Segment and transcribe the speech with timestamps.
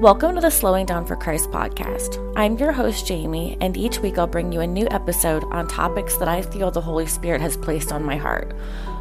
[0.00, 2.32] Welcome to the Slowing Down for Christ podcast.
[2.34, 6.16] I'm your host, Jamie, and each week I'll bring you a new episode on topics
[6.16, 8.56] that I feel the Holy Spirit has placed on my heart.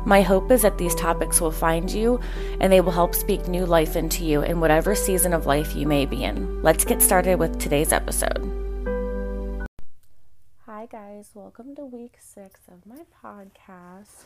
[0.05, 2.20] My hope is that these topics will find you
[2.59, 5.88] and they will help speak new life into you in whatever season of life you
[5.88, 6.62] may be in.
[6.63, 8.44] Let's get started with today's episode.
[10.66, 11.29] Hi, guys.
[11.34, 14.26] Welcome to week six of my podcast.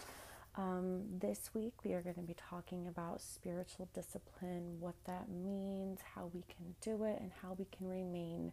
[0.56, 6.00] Um, this week, we are going to be talking about spiritual discipline, what that means,
[6.16, 8.52] how we can do it, and how we can remain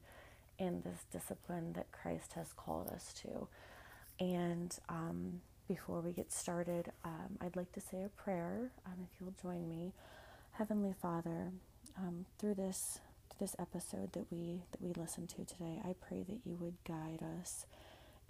[0.58, 3.48] in this discipline that Christ has called us to.
[4.18, 8.70] And um, before we get started, um, I'd like to say a prayer.
[8.86, 9.92] Um, if you'll join me,
[10.52, 11.52] Heavenly Father,
[11.98, 12.98] um, through this
[13.38, 17.20] this episode that we that we listen to today, I pray that you would guide
[17.40, 17.64] us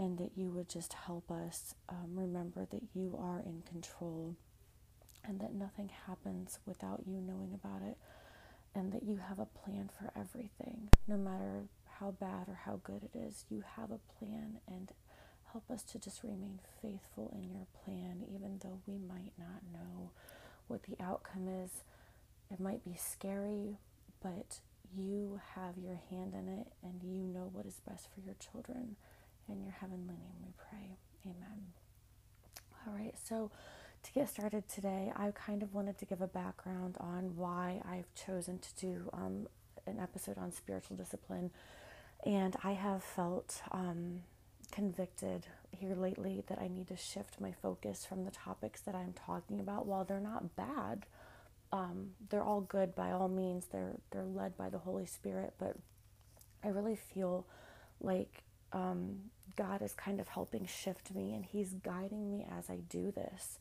[0.01, 4.35] and that you would just help us um, remember that you are in control
[5.29, 7.99] and that nothing happens without you knowing about it
[8.75, 10.89] and that you have a plan for everything.
[11.07, 11.65] No matter
[11.98, 14.91] how bad or how good it is you have a plan and
[15.53, 20.12] help us to just remain faithful in your plan even though we might not know
[20.67, 21.85] what the outcome is.
[22.51, 23.77] It might be scary
[24.23, 24.61] but
[24.97, 28.97] you have your hand in it and you know what is best for your children
[29.51, 30.97] in your heavenly name we pray.
[31.27, 31.73] Amen.
[32.87, 33.51] All right, so
[34.03, 38.12] to get started today, I kind of wanted to give a background on why I've
[38.15, 39.48] chosen to do um,
[39.87, 41.51] an episode on spiritual discipline.
[42.25, 44.23] And I have felt um,
[44.70, 49.12] convicted here lately that I need to shift my focus from the topics that I'm
[49.12, 49.87] talking about.
[49.87, 51.07] While they're not bad,
[51.73, 53.67] um, they're all good by all means.
[53.67, 55.77] They're they're led by the Holy Spirit, but
[56.64, 57.47] I really feel
[58.01, 59.17] like um,
[59.57, 63.59] God is kind of helping shift me and He's guiding me as I do this.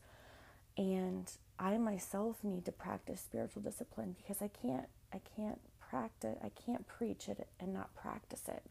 [0.76, 6.50] And I myself need to practice spiritual discipline because I can't, I can't practice, I
[6.64, 8.62] can't preach it and not practice it.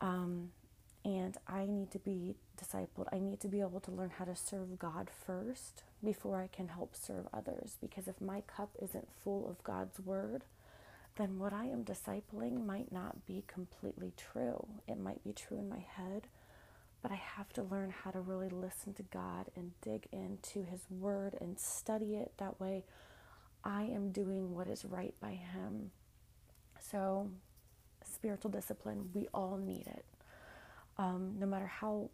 [0.00, 0.50] Um,
[1.04, 3.06] and I need to be discipled.
[3.12, 6.68] I need to be able to learn how to serve God first before I can
[6.68, 7.76] help serve others.
[7.80, 10.42] Because if my cup isn't full of God's word,
[11.16, 14.66] then what I am discipling might not be completely true.
[14.88, 16.26] It might be true in my head,
[17.02, 20.80] but I have to learn how to really listen to God and dig into His
[20.90, 22.32] Word and study it.
[22.38, 22.84] That way,
[23.64, 25.90] I am doing what is right by Him.
[26.78, 27.30] So,
[28.04, 30.04] spiritual discipline, we all need it.
[30.96, 32.10] Um, no matter how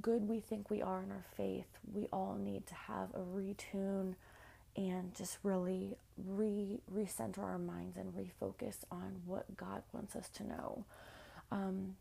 [0.00, 4.14] good we think we are in our faith, we all need to have a retune
[4.76, 10.44] and just really re recenter our minds and refocus on what God wants us to
[10.46, 10.84] know.
[11.50, 11.96] Um,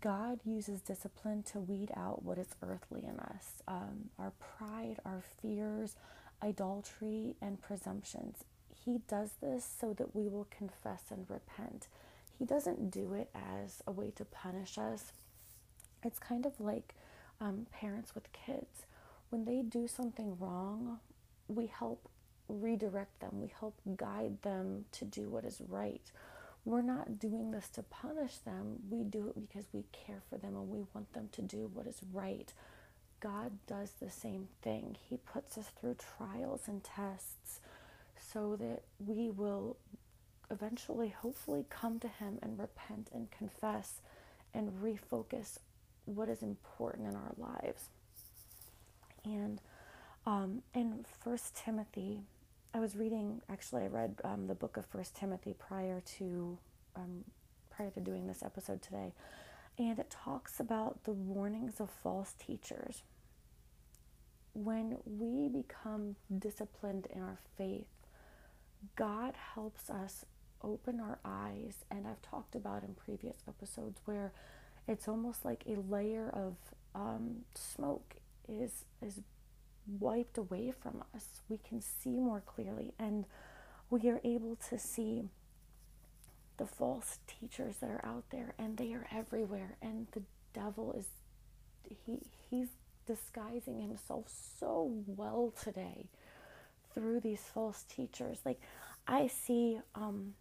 [0.00, 5.22] God uses discipline to weed out what is earthly in us um, our pride, our
[5.40, 5.96] fears,
[6.42, 8.44] idolatry, and presumptions.
[8.84, 11.86] He does this so that we will confess and repent.
[12.38, 15.12] He doesn't do it as a way to punish us.
[16.04, 16.94] It's kind of like
[17.40, 18.86] um, parents with kids.
[19.30, 20.98] When they do something wrong
[21.52, 22.08] we help
[22.48, 26.10] redirect them, we help guide them to do what is right.
[26.64, 30.54] We're not doing this to punish them, we do it because we care for them
[30.54, 32.52] and we want them to do what is right.
[33.20, 34.96] God does the same thing.
[35.08, 37.60] He puts us through trials and tests
[38.18, 39.76] so that we will
[40.50, 44.00] eventually, hopefully, come to Him and repent and confess
[44.52, 45.58] and refocus
[46.04, 47.84] what is important in our lives.
[49.24, 49.60] And
[50.26, 52.22] um, in First Timothy,
[52.74, 53.42] I was reading.
[53.48, 56.58] Actually, I read um, the book of First Timothy prior to
[56.96, 57.24] um,
[57.70, 59.12] prior to doing this episode today,
[59.78, 63.02] and it talks about the warnings of false teachers.
[64.54, 67.86] When we become disciplined in our faith,
[68.96, 70.24] God helps us
[70.62, 74.32] open our eyes, and I've talked about in previous episodes where
[74.86, 76.56] it's almost like a layer of
[76.94, 78.16] um, smoke
[78.48, 79.20] is is
[79.86, 81.42] wiped away from us.
[81.48, 83.24] We can see more clearly and
[83.90, 85.24] we are able to see
[86.56, 90.22] the false teachers that are out there and they are everywhere and the
[90.54, 91.06] devil is
[92.06, 92.20] he
[92.50, 92.68] he's
[93.06, 94.26] disguising himself
[94.58, 96.06] so well today
[96.94, 98.60] through these false teachers like
[99.08, 100.34] i see um,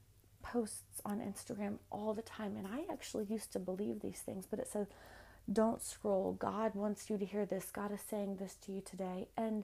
[0.44, 4.60] posts on instagram all the time and i actually used to believe these things but
[4.60, 4.88] it says
[5.52, 6.34] don't scroll.
[6.34, 7.72] God wants you to hear this.
[7.72, 9.28] God is saying this to you today.
[9.38, 9.64] And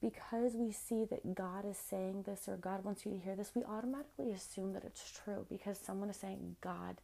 [0.00, 3.52] because we see that God is saying this or God wants you to hear this,
[3.54, 7.00] we automatically assume that it's true because someone is saying God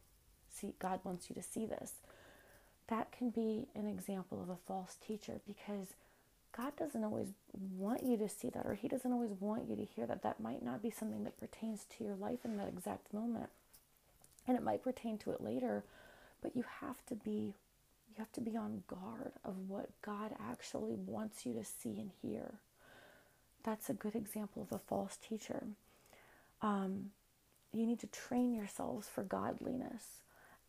[0.55, 1.93] see God wants you to see this.
[2.87, 5.87] That can be an example of a false teacher because
[6.55, 7.27] God doesn't always
[7.77, 10.23] want you to see that or he doesn't always want you to hear that.
[10.23, 13.49] That might not be something that pertains to your life in that exact moment.
[14.47, 15.83] And it might pertain to it later,
[16.41, 17.55] but you have to be
[18.15, 22.11] you have to be on guard of what God actually wants you to see and
[22.21, 22.55] hear.
[23.63, 25.63] That's a good example of a false teacher.
[26.61, 27.11] Um,
[27.73, 30.21] you need to train yourselves for godliness.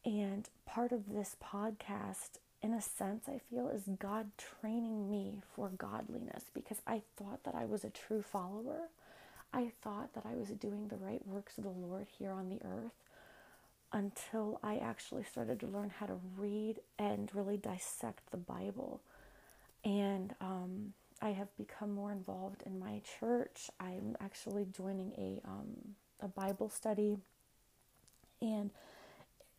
[0.04, 5.68] And part of this podcast, in a sense, I feel, is God training me for
[5.68, 8.88] godliness because I thought that I was a true follower.
[9.52, 12.60] I thought that I was doing the right works of the Lord here on the
[12.64, 12.92] earth
[13.96, 19.00] until I actually started to learn how to read and really dissect the Bible.
[19.86, 23.70] And um, I have become more involved in my church.
[23.80, 27.16] I'm actually joining a um, a Bible study,
[28.42, 28.70] and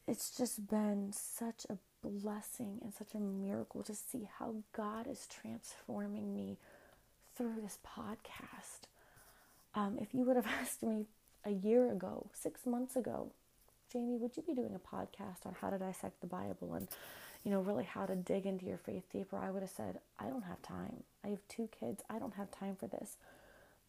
[0.08, 5.28] it's just been such a blessing and such a miracle to see how God is
[5.28, 6.58] transforming me
[7.36, 8.86] through this podcast.
[9.74, 11.08] Um, if you would have asked me
[11.44, 13.32] a year ago, six months ago,
[13.92, 16.88] Jamie, would you be doing a podcast on how to dissect the Bible and,
[17.44, 19.38] you know, really how to dig into your faith deeper?
[19.38, 21.04] I would have said, I don't have time.
[21.24, 22.04] I have two kids.
[22.10, 23.16] I don't have time for this.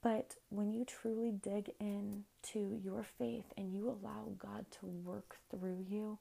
[0.01, 5.85] But when you truly dig into your faith and you allow God to work through
[5.91, 6.19] you,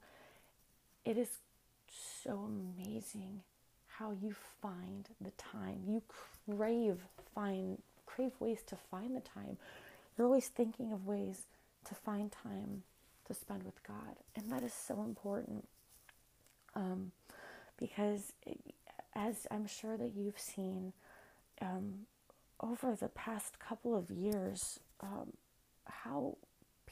[1.04, 1.28] it is
[2.24, 3.42] so amazing
[3.86, 5.82] how you find the time.
[5.86, 6.02] You
[6.48, 6.98] crave
[7.34, 9.56] find crave ways to find the time.
[10.16, 11.42] You're always thinking of ways
[11.84, 12.82] to find time
[13.28, 15.66] to spend with God, and that is so important.
[16.74, 17.12] Um,
[17.78, 18.58] because it,
[19.14, 20.92] as I'm sure that you've seen,
[21.60, 22.06] um,
[22.60, 25.32] over the past couple of years um,
[25.86, 26.36] how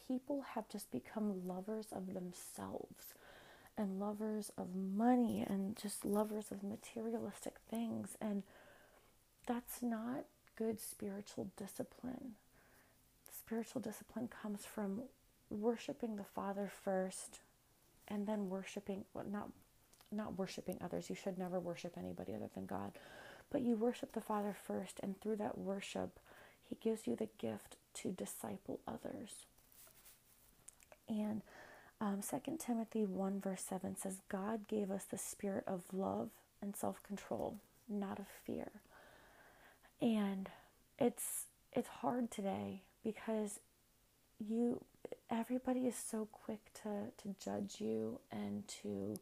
[0.07, 3.15] people have just become lovers of themselves
[3.77, 8.17] and lovers of money and just lovers of materialistic things.
[8.21, 8.43] And
[9.47, 10.25] that's not
[10.57, 12.33] good spiritual discipline.
[13.31, 15.03] Spiritual discipline comes from
[15.51, 17.41] worshiping the Father first
[18.09, 19.51] and then worshiping, well, not,
[20.13, 21.11] not worshiping others.
[21.11, 22.93] You should never worship anybody other than God
[23.51, 26.19] but you worship the Father first, and through that worship,
[26.69, 29.47] He gives you the gift to disciple others.
[31.09, 31.43] And
[32.01, 36.75] um, 2 Timothy 1, verse 7 says, God gave us the spirit of love and
[36.75, 37.59] self control,
[37.89, 38.71] not of fear.
[40.01, 40.51] And
[40.99, 43.61] it's it's hard today because
[44.39, 44.81] you
[45.31, 49.17] everybody is so quick to to judge you and to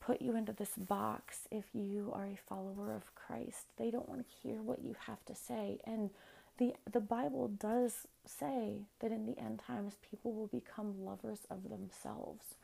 [0.00, 3.66] put you into this box if you are a follower of Christ.
[3.76, 5.78] They don't want to hear what you have to say.
[5.84, 6.10] And
[6.58, 11.68] the the Bible does say that in the end times people will become lovers of
[11.70, 12.56] themselves.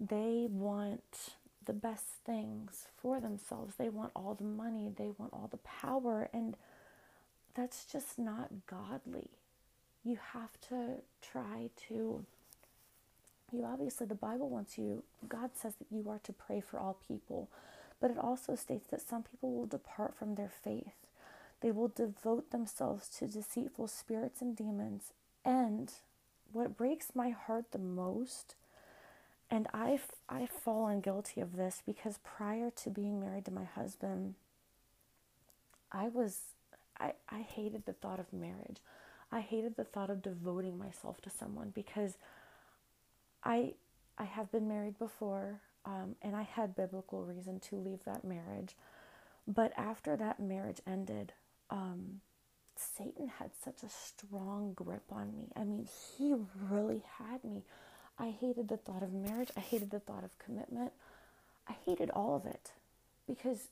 [0.00, 1.34] They want
[1.64, 3.74] the best things for themselves.
[3.76, 6.56] They want all the money, they want all the power and
[7.54, 9.30] that's just not godly.
[10.04, 12.24] You have to try to
[13.52, 16.96] you obviously, the Bible wants you, God says that you are to pray for all
[17.06, 17.48] people,
[18.00, 20.94] but it also states that some people will depart from their faith.
[21.60, 25.12] They will devote themselves to deceitful spirits and demons.
[25.44, 25.92] And
[26.52, 28.54] what breaks my heart the most,
[29.50, 34.34] and I've, I've fallen guilty of this because prior to being married to my husband,
[35.92, 36.38] I was,
[36.98, 38.78] I, I hated the thought of marriage.
[39.32, 42.18] I hated the thought of devoting myself to someone because
[43.42, 43.74] I
[44.18, 48.76] I have been married before, um, and I had biblical reason to leave that marriage.
[49.48, 51.32] But after that marriage ended,
[51.70, 52.20] um,
[52.76, 55.48] Satan had such a strong grip on me.
[55.56, 56.34] I mean, he
[56.70, 57.62] really had me.
[58.18, 59.50] I hated the thought of marriage.
[59.56, 60.92] I hated the thought of commitment.
[61.68, 62.72] I hated all of it
[63.26, 63.68] because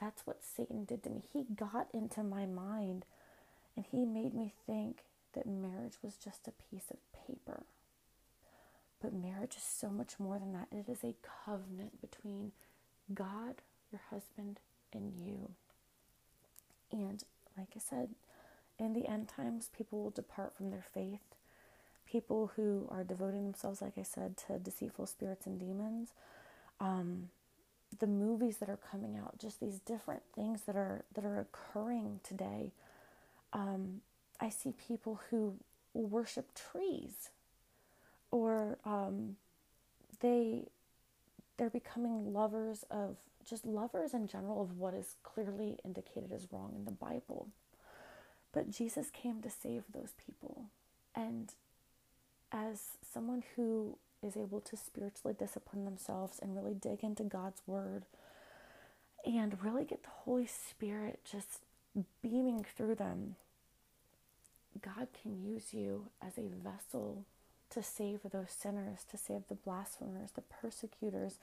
[0.00, 1.22] that's what Satan did to me.
[1.32, 3.04] He got into my mind
[3.76, 5.04] and he made me think
[5.34, 7.64] that marriage was just a piece of paper.
[9.00, 10.68] But marriage is so much more than that.
[10.72, 11.14] It is a
[11.44, 12.52] covenant between
[13.12, 13.56] God,
[13.92, 14.60] your husband,
[14.92, 15.50] and you.
[16.90, 17.22] And
[17.58, 18.10] like I said,
[18.78, 21.20] in the end times, people will depart from their faith.
[22.06, 26.10] People who are devoting themselves, like I said, to deceitful spirits and demons.
[26.80, 27.30] Um,
[27.98, 32.20] the movies that are coming out, just these different things that are that are occurring
[32.22, 32.72] today.
[33.54, 34.02] Um,
[34.40, 35.56] I see people who
[35.94, 37.30] worship trees
[38.30, 39.36] or um,
[40.20, 40.64] they
[41.56, 43.16] they're becoming lovers of
[43.48, 47.48] just lovers in general of what is clearly indicated as wrong in the Bible.
[48.52, 50.64] But Jesus came to save those people.
[51.14, 51.52] And
[52.50, 58.04] as someone who is able to spiritually discipline themselves and really dig into God's word
[59.24, 61.60] and really get the Holy Spirit just
[62.22, 63.36] beaming through them,
[64.82, 67.24] God can use you as a vessel
[67.70, 71.38] to save those sinners, to save the blasphemers, the persecutors,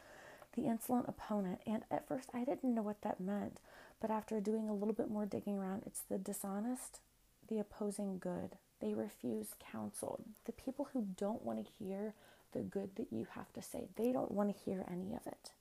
[0.55, 1.59] the insolent opponent.
[1.65, 3.59] And at first, I didn't know what that meant.
[3.99, 6.99] But after doing a little bit more digging around, it's the dishonest,
[7.47, 8.57] the opposing good.
[8.79, 10.21] They refuse counsel.
[10.45, 12.13] The people who don't want to hear
[12.53, 15.51] the good that you have to say, they don't want to hear any of it.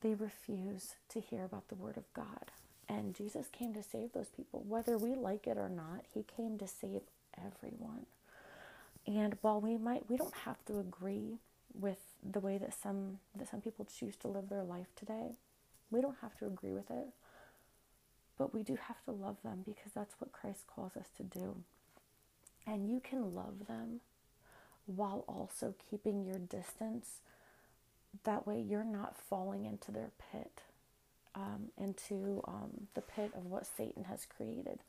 [0.00, 2.50] They refuse to hear about the Word of God.
[2.88, 4.64] And Jesus came to save those people.
[4.66, 7.02] Whether we like it or not, He came to save
[7.36, 8.06] everyone.
[9.06, 11.38] And while we might, we don't have to agree
[11.78, 15.32] with the way that some that some people choose to live their life today.
[15.90, 17.08] We don't have to agree with it.
[18.38, 21.56] But we do have to love them because that's what Christ calls us to do.
[22.66, 24.00] And you can love them
[24.86, 27.20] while also keeping your distance.
[28.24, 30.62] That way, you're not falling into their pit,
[31.34, 34.80] um, into um, the pit of what Satan has created.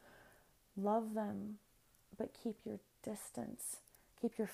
[0.76, 1.56] Love them,
[2.18, 3.78] but keep your distance.
[4.22, 4.50] Keep your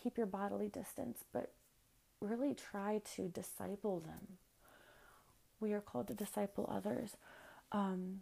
[0.00, 1.52] keep your bodily distance, but
[2.20, 4.38] really try to disciple them.
[5.58, 7.16] We are called to disciple others.
[7.72, 8.20] Um,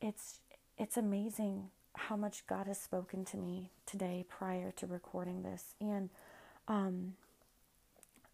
[0.00, 0.40] it's
[0.78, 5.74] it's amazing how much God has spoken to me today prior to recording this.
[5.80, 6.10] And
[6.68, 7.14] um,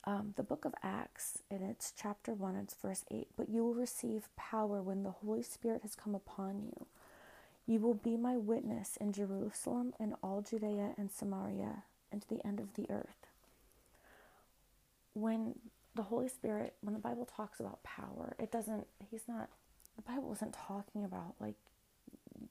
[0.04, 3.28] um, the book of Acts, in its chapter 1, it's verse 8.
[3.36, 6.86] But you will receive power when the Holy Spirit has come upon you.
[7.66, 12.44] You will be my witness in Jerusalem and all Judea and Samaria and to the
[12.46, 13.26] end of the earth.
[15.14, 15.54] When
[15.94, 19.48] the Holy Spirit, when the Bible talks about power, it doesn't, he's not,
[19.96, 21.54] the Bible isn't talking about like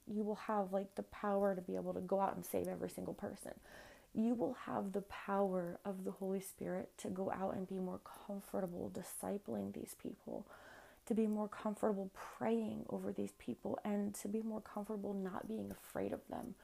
[0.08, 2.89] you will have like the power to be able to go out and save every
[2.89, 3.53] single person.
[4.13, 8.01] You will have the power of the Holy Spirit to go out and be more
[8.27, 10.46] comfortable discipling these people,
[11.06, 15.72] to be more comfortable praying over these people, and to be more comfortable not being
[15.72, 16.56] afraid of them.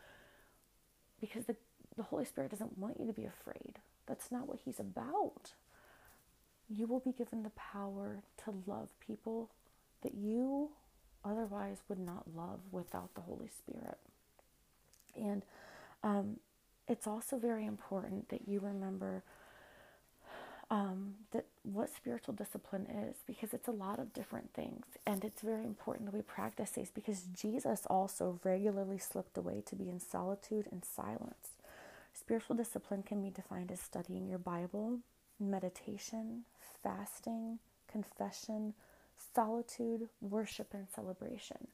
[1.21, 1.55] Because the,
[1.95, 3.79] the Holy Spirit doesn't want you to be afraid.
[4.07, 5.53] That's not what He's about.
[6.69, 9.49] You will be given the power to love people
[10.01, 10.71] that you
[11.23, 13.97] otherwise would not love without the Holy Spirit.
[15.15, 15.43] And
[16.03, 16.37] um,
[16.87, 19.23] it's also very important that you remember
[20.69, 25.41] um, that what spiritual discipline is because it's a lot of different things and it's
[25.41, 29.99] very important that we practice these because jesus also regularly slipped away to be in
[29.99, 31.51] solitude and silence
[32.13, 34.99] spiritual discipline can be defined as studying your bible
[35.39, 36.43] meditation
[36.83, 38.73] fasting confession
[39.33, 41.67] solitude, worship, and celebration.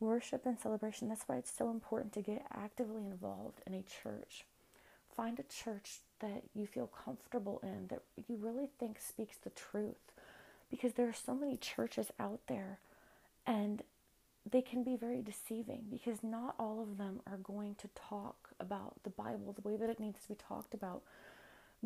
[0.00, 4.44] Worship and celebration, that's why it's so important to get actively involved in a church.
[5.16, 10.12] Find a church that you feel comfortable in, that you really think speaks the truth.
[10.70, 12.78] Because there are so many churches out there,
[13.46, 13.82] and
[14.50, 18.94] they can be very deceiving because not all of them are going to talk about
[19.02, 21.02] the Bible the way that it needs to be talked about.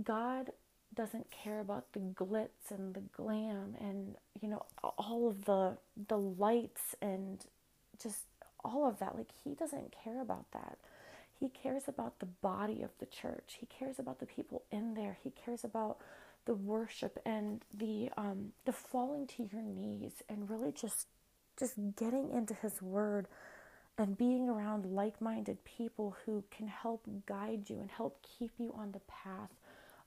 [0.03, 0.51] God
[0.95, 4.65] doesn't care about the glitz and the glam and you know
[4.97, 5.77] all of the
[6.09, 7.45] the lights and
[8.03, 8.21] just
[8.65, 9.17] all of that.
[9.17, 10.79] Like he doesn't care about that.
[11.39, 13.59] He cares about the body of the church.
[13.61, 15.19] He cares about the people in there.
[15.23, 15.99] He cares about
[16.45, 21.07] the worship and the um the falling to your knees and really just
[21.59, 23.27] just getting into his word
[23.99, 28.93] and being around like-minded people who can help guide you and help keep you on
[28.93, 29.51] the path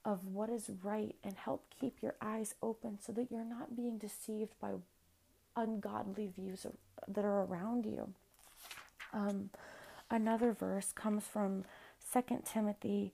[0.04, 3.98] of what is right and help keep your eyes open so that you're not being
[3.98, 4.72] deceived by
[5.56, 6.66] ungodly views
[7.08, 8.14] that are around you.
[9.14, 9.50] Um,
[10.10, 11.66] another verse comes from
[12.00, 13.14] Second Timothy.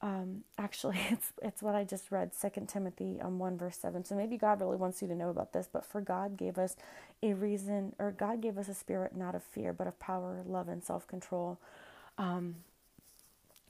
[0.00, 4.04] Um, actually, it's it's what I just read, Second Timothy um, one verse seven.
[4.04, 5.68] So maybe God really wants you to know about this.
[5.72, 6.76] But for God gave us
[7.22, 10.68] a reason, or God gave us a spirit not of fear, but of power, love,
[10.68, 11.58] and self control.
[12.18, 12.56] Um,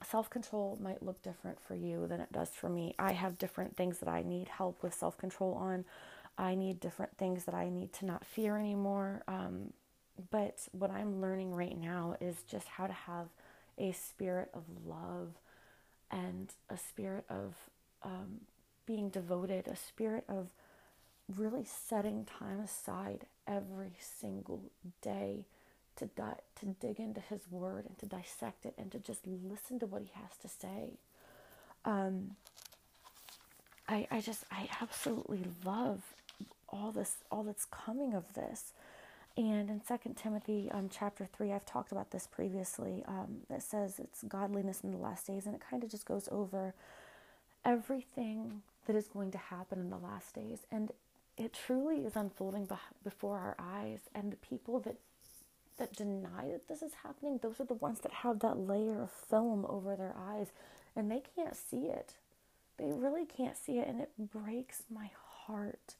[0.04, 2.94] self control might look different for you than it does for me.
[2.98, 5.84] I have different things that I need help with self control on.
[6.38, 9.22] I need different things that I need to not fear anymore.
[9.28, 9.72] Um,
[10.30, 13.28] but what I'm learning right now is just how to have
[13.78, 15.34] a spirit of love
[16.10, 17.54] and a spirit of
[18.02, 18.42] um,
[18.86, 20.48] being devoted, a spirit of
[21.36, 24.62] really setting time aside every single
[25.00, 25.44] day
[25.96, 29.78] to di- to dig into his word and to dissect it and to just listen
[29.78, 30.98] to what he has to say.
[31.84, 32.36] Um,
[33.88, 36.02] I I just I absolutely love
[36.72, 38.72] all this all that's coming of this.
[39.36, 43.02] And in Second Timothy um, chapter three, I've talked about this previously.
[43.06, 46.28] Um, it says it's godliness in the last days, and it kind of just goes
[46.30, 46.74] over
[47.64, 50.90] everything that is going to happen in the last days, and
[51.38, 52.68] it truly is unfolding
[53.04, 54.00] before our eyes.
[54.14, 54.96] And the people that
[55.78, 59.10] that deny that this is happening, those are the ones that have that layer of
[59.10, 60.48] film over their eyes
[60.94, 62.14] and they can't see it.
[62.78, 65.10] They really can't see it, and it breaks my
[65.46, 65.94] heart.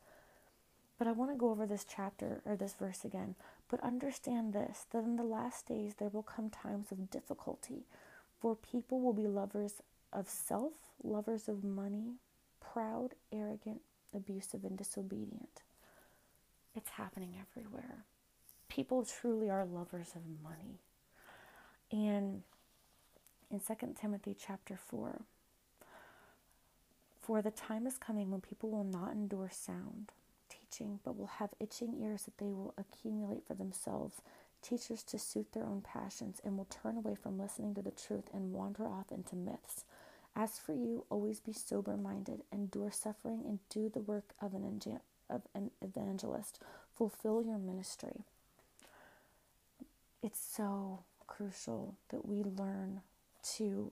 [1.02, 3.34] But I want to go over this chapter or this verse again.
[3.68, 7.86] But understand this that in the last days there will come times of difficulty,
[8.38, 9.82] for people will be lovers
[10.12, 12.18] of self, lovers of money,
[12.60, 13.80] proud, arrogant,
[14.14, 15.62] abusive, and disobedient.
[16.76, 18.04] It's happening everywhere.
[18.68, 20.78] People truly are lovers of money.
[21.90, 22.42] And
[23.50, 25.22] in 2 Timothy chapter 4,
[27.20, 30.12] for the time is coming when people will not endure sound
[30.72, 34.20] teaching, but will have itching ears that they will accumulate for themselves
[34.62, 38.24] teachers to suit their own passions and will turn away from listening to the truth
[38.32, 39.84] and wander off into myths.
[40.34, 44.80] As for you, always be sober minded, endure suffering, and do the work of an,
[45.28, 46.60] of an evangelist.
[46.94, 48.24] Fulfill your ministry.
[50.22, 53.00] It's so crucial that we learn
[53.56, 53.90] to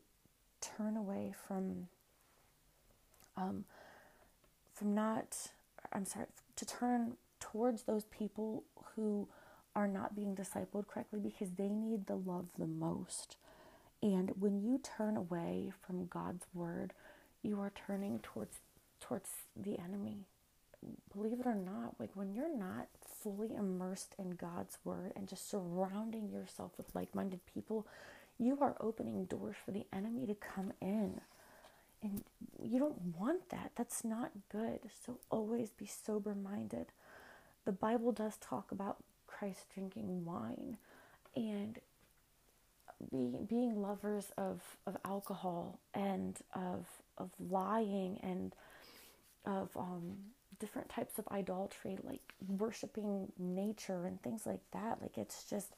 [0.61, 1.89] turn away from
[3.37, 3.65] um,
[4.75, 5.51] from not
[5.93, 9.29] I'm sorry to turn towards those people who
[9.75, 13.37] are not being discipled correctly because they need the love the most.
[14.03, 16.93] And when you turn away from God's word,
[17.43, 18.59] you are turning towards
[19.01, 20.27] towards the enemy.
[21.15, 22.89] Believe it or not, like when you're not
[23.23, 27.87] fully immersed in God's word and just surrounding yourself with like-minded people,
[28.39, 31.21] you are opening doors for the enemy to come in.
[32.03, 32.23] And
[32.63, 33.73] you don't want that.
[33.77, 34.81] That's not good.
[35.05, 36.87] So always be sober minded.
[37.65, 40.79] The Bible does talk about Christ drinking wine
[41.37, 41.79] and
[43.11, 46.87] being being lovers of, of alcohol and of
[47.19, 48.55] of lying and
[49.47, 50.17] of um,
[50.59, 54.99] different types of idolatry, like worshiping nature and things like that.
[55.01, 55.75] Like it's just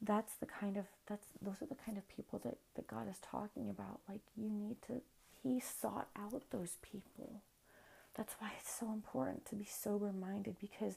[0.00, 3.18] that's the kind of that's those are the kind of people that, that God is
[3.22, 4.00] talking about.
[4.08, 5.00] Like you need to
[5.42, 7.42] he sought out those people.
[8.14, 10.96] That's why it's so important to be sober minded because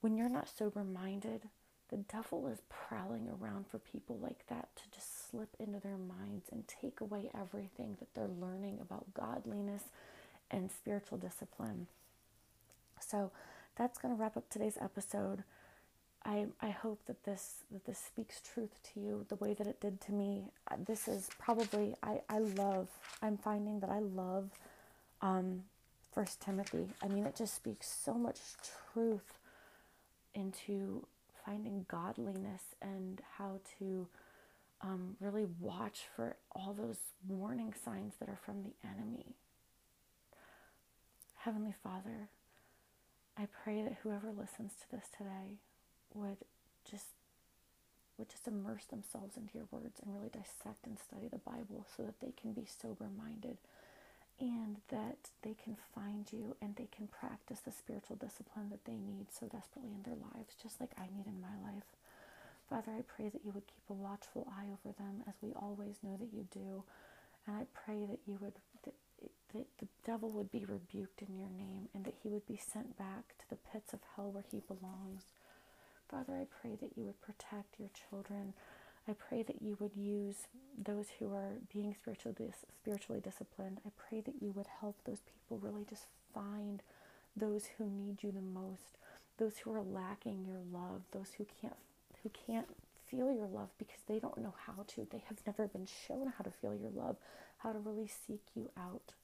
[0.00, 1.48] when you're not sober minded,
[1.90, 6.46] the devil is prowling around for people like that to just slip into their minds
[6.52, 9.84] and take away everything that they're learning about godliness
[10.50, 11.88] and spiritual discipline.
[13.00, 13.32] So
[13.76, 15.42] that's going to wrap up today's episode.
[16.24, 19.80] I, I hope that this that this speaks truth to you the way that it
[19.80, 20.44] did to me.
[20.70, 22.88] Uh, this is probably I, I love
[23.22, 24.50] I'm finding that I love
[25.22, 25.62] um,
[26.12, 26.88] First Timothy.
[27.02, 28.38] I mean, it just speaks so much
[28.92, 29.38] truth
[30.34, 31.06] into
[31.44, 34.06] finding godliness and how to
[34.82, 39.34] um, really watch for all those warning signs that are from the enemy.
[41.38, 42.28] Heavenly Father,
[43.38, 45.58] I pray that whoever listens to this today
[46.14, 46.38] would
[46.90, 47.06] just
[48.18, 52.02] would just immerse themselves into your words and really dissect and study the Bible so
[52.02, 53.56] that they can be sober minded
[54.38, 58.96] and that they can find you and they can practice the spiritual discipline that they
[58.96, 61.84] need so desperately in their lives, just like I need in my life.
[62.68, 65.96] Father, I pray that you would keep a watchful eye over them as we always
[66.02, 66.84] know that you do.
[67.46, 68.94] And I pray that you would that,
[69.54, 72.96] that the devil would be rebuked in your name and that he would be sent
[72.96, 75.24] back to the pits of hell where he belongs.
[76.10, 78.54] Father, I pray that you would protect your children.
[79.08, 80.46] I pray that you would use
[80.82, 83.80] those who are being spiritually spiritually disciplined.
[83.86, 86.82] I pray that you would help those people really just find
[87.36, 88.98] those who need you the most,
[89.38, 91.76] those who are lacking your love, those who can't
[92.22, 92.66] who can't
[93.10, 95.06] feel your love because they don't know how to.
[95.10, 97.16] They have never been shown how to feel your love,
[97.58, 99.14] how to really seek you out.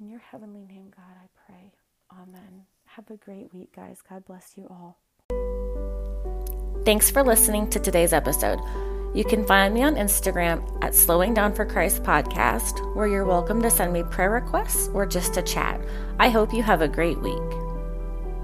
[0.00, 1.72] In your heavenly name, God, I pray.
[2.12, 2.64] Amen.
[2.86, 4.02] Have a great week, guys.
[4.08, 4.98] God bless you all.
[6.84, 8.58] Thanks for listening to today's episode.
[9.14, 13.62] You can find me on Instagram at Slowing Down for Christ Podcast, where you're welcome
[13.62, 15.80] to send me prayer requests or just a chat.
[16.18, 17.61] I hope you have a great week.